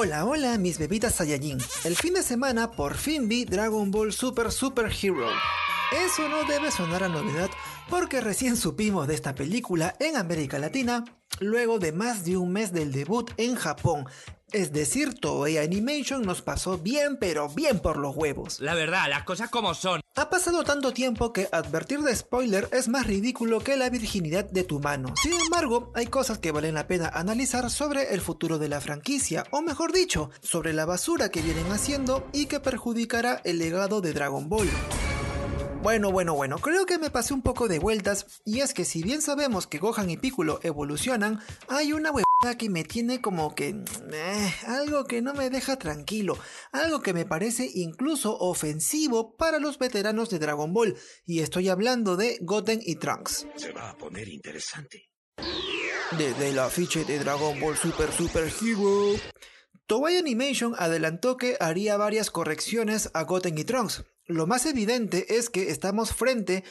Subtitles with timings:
[0.00, 1.58] Hola, hola, mis bebitas Saiyajin.
[1.82, 5.26] El fin de semana por fin vi Dragon Ball Super Super Hero.
[5.90, 7.50] Eso no debe sonar a novedad
[7.90, 11.04] porque recién supimos de esta película en América Latina
[11.40, 14.06] luego de más de un mes del debut en Japón.
[14.52, 18.60] Es decir, Toei Animation nos pasó bien pero bien por los huevos.
[18.60, 20.00] La verdad, las cosas como son.
[20.16, 24.64] Ha pasado tanto tiempo que advertir de spoiler es más ridículo que la virginidad de
[24.64, 25.12] tu mano.
[25.22, 29.44] Sin embargo, hay cosas que valen la pena analizar sobre el futuro de la franquicia,
[29.50, 34.12] o mejor dicho, sobre la basura que vienen haciendo y que perjudicará el legado de
[34.12, 34.68] Dragon Ball.
[35.80, 39.02] Bueno, bueno, bueno, creo que me pasé un poco de vueltas y es que si
[39.02, 43.68] bien sabemos que Gohan y Piccolo evolucionan, hay una huevada que me tiene como que...
[44.12, 46.36] eh, algo que no me deja tranquilo,
[46.72, 50.96] algo que me parece incluso ofensivo para los veteranos de Dragon Ball,
[51.26, 53.46] y estoy hablando de Goten y Trunks.
[53.56, 55.04] Se va a poner interesante.
[56.18, 59.14] Desde el afiche de Dragon Ball Super Super Hero.
[59.88, 64.04] Toei Animation adelantó que haría varias correcciones a Goten y Trunks.
[64.26, 66.62] Lo más evidente es que estamos frente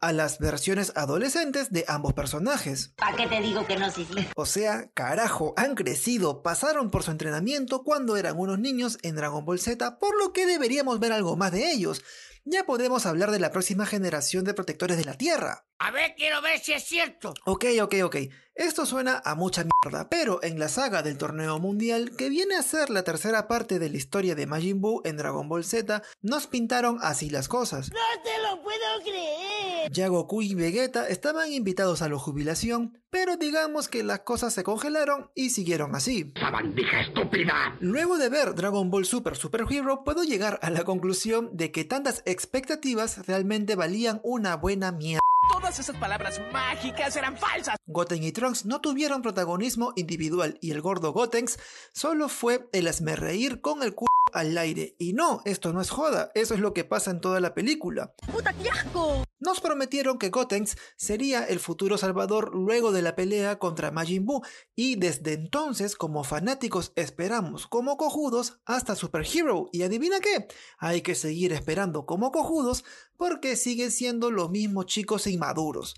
[0.00, 2.92] a las versiones adolescentes de ambos personajes.
[2.96, 4.26] ¿Para qué te digo que no, Cisle?
[4.34, 9.44] O sea, carajo, han crecido, pasaron por su entrenamiento cuando eran unos niños en Dragon
[9.44, 12.02] Ball Z, por lo que deberíamos ver algo más de ellos.
[12.46, 15.64] Ya podemos hablar de la próxima generación de protectores de la Tierra.
[15.78, 17.32] A ver, quiero ver si es cierto.
[17.46, 18.16] Ok, ok, ok.
[18.54, 22.62] Esto suena a mucha mierda, pero en la saga del torneo mundial, que viene a
[22.62, 26.46] ser la tercera parte de la historia de Majin Buu en Dragon Ball Z, nos
[26.46, 27.90] pintaron así las cosas.
[27.90, 29.90] ¡No te lo puedo creer!
[29.90, 34.64] Ya Goku y Vegeta estaban invitados a la jubilación, pero digamos que las cosas se
[34.64, 36.32] congelaron y siguieron así.
[36.34, 37.76] ¡Sabandija estúpida!
[37.78, 41.84] Luego de ver Dragon Ball Super Super Hero, puedo llegar a la conclusión de que
[41.84, 45.20] tantas expectativas realmente valían una buena mierda.
[45.52, 47.76] Todas esas palabras mágicas eran falsas.
[47.86, 51.60] Goten y Trunks no tuvieron protagonismo individual y el gordo Gotenks
[51.92, 54.96] solo fue el reír con el culo al aire.
[54.98, 58.14] Y no, esto no es joda, eso es lo que pasa en toda la película.
[58.30, 59.24] ¡Puta, qué asco!
[59.38, 64.42] Nos prometieron que Gotenks sería el futuro salvador luego de la pelea contra Majin Buu
[64.74, 71.02] y desde entonces como fanáticos esperamos como cojudos hasta Super Hero y adivina qué, hay
[71.02, 72.84] que seguir esperando como cojudos
[73.16, 75.94] porque siguen siendo los mismos chicos inmaduros.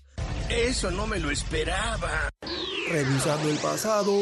[0.49, 2.29] Eso no me lo esperaba.
[2.89, 4.13] Revisando el pasado.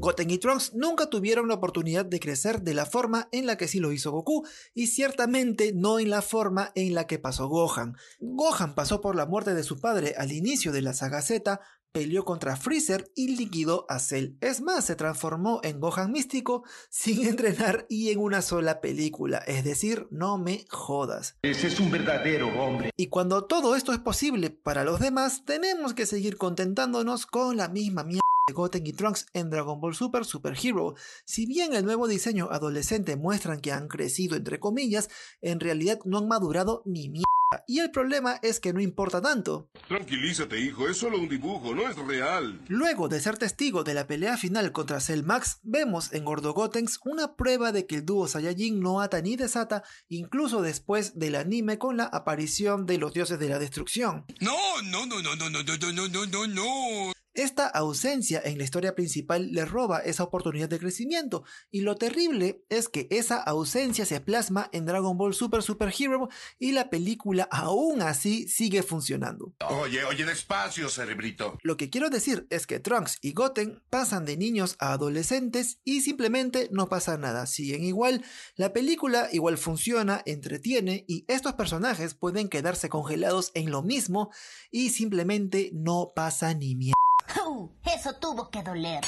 [0.00, 3.68] Goten y Trunks nunca tuvieron la oportunidad de crecer de la forma en la que
[3.68, 7.96] sí lo hizo Goku, y ciertamente no en la forma en la que pasó Gohan.
[8.18, 11.60] Gohan pasó por la muerte de su padre al inicio de la saga Z,
[11.92, 14.36] peleó contra Freezer y liquidó a Cell.
[14.40, 19.64] Es más, se transformó en Gohan místico sin entrenar y en una sola película, es
[19.64, 21.36] decir, no me jodas.
[21.42, 22.90] Ese es un verdadero hombre.
[22.96, 27.68] Y cuando todo esto es posible para los demás, tenemos que seguir contentándonos con la
[27.68, 28.20] misma mierda
[28.52, 30.94] Goten y Trunks en Dragon Ball Super Super Hero.
[31.24, 35.08] Si bien el nuevo diseño adolescente muestran que han crecido entre comillas,
[35.40, 37.24] en realidad no han madurado ni mierda.
[37.66, 39.68] Y el problema es que no importa tanto.
[39.88, 42.60] Tranquilízate, hijo, es solo un dibujo, no es real.
[42.68, 47.00] Luego de ser testigo de la pelea final contra Cell Max, vemos en Gordo Gotenks
[47.04, 51.76] una prueba de que el dúo Saiyajin no ata ni desata, incluso después del anime
[51.76, 54.26] con la aparición de los dioses de la destrucción.
[54.38, 57.12] No, no, no, no, no, no, no, no, no, no, no.
[57.34, 62.64] Esta ausencia en la historia principal le roba esa oportunidad de crecimiento, y lo terrible
[62.68, 67.48] es que esa ausencia se plasma en Dragon Ball Super Super Hero y la película
[67.52, 69.54] aún así sigue funcionando.
[69.68, 71.56] Oye, oye, despacio, cerebrito.
[71.62, 76.00] Lo que quiero decir es que Trunks y Goten pasan de niños a adolescentes y
[76.00, 78.24] simplemente no pasa nada, siguen igual,
[78.56, 84.30] la película igual funciona, entretiene y estos personajes pueden quedarse congelados en lo mismo
[84.72, 87.09] y simplemente no pasa ni mierda.
[87.46, 89.04] Uh, eso tuvo que doler.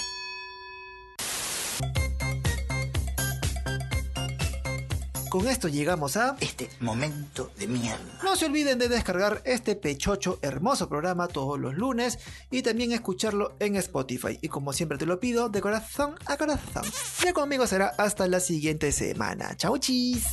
[5.33, 6.37] Con esto llegamos a...
[6.41, 8.21] Este momento de mierda.
[8.23, 12.19] No se olviden de descargar este pechocho hermoso programa todos los lunes
[12.51, 14.39] y también escucharlo en Spotify.
[14.43, 16.83] Y como siempre te lo pido, de corazón a corazón.
[17.25, 19.57] Ya conmigo será hasta la siguiente semana.
[19.57, 20.27] Chau chis.